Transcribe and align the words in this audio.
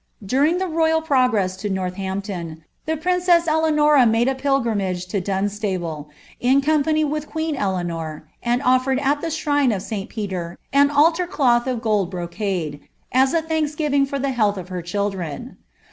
During 0.25 0.59
tlie 0.59 0.73
royal 0.73 1.01
progress 1.03 1.55
to 1.57 1.69
Northampton, 1.69 2.63
the 2.87 2.95
leanora 2.95 4.07
made 4.09 4.27
a 4.27 4.33
pilgrimage 4.33 5.05
to 5.09 5.21
Dunstable, 5.21 6.09
in 6.39 6.59
company 6.61 7.03
with 7.05 7.27
nor, 7.35 8.27
and 8.41 8.61
oflered 8.63 8.99
at 8.99 9.21
the 9.21 9.29
shrine 9.29 9.71
of 9.71 9.83
Sl 9.83 10.05
Peter 10.09 10.57
an 10.73 10.89
altar 10.89 11.27
cloth 11.27 11.67
of 11.67 11.85
le, 11.85 12.29
as 13.11 13.33
a 13.35 13.43
thanksgiving 13.43 14.07
for 14.07 14.17
the 14.17 14.31
health 14.31 14.57
of 14.57 14.69
her 14.69 14.81
children. 14.81 15.57